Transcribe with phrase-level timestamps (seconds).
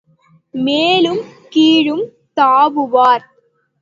[0.53, 1.21] மேலும்
[1.49, 2.03] கீழும்
[2.37, 3.25] தாவுவார்.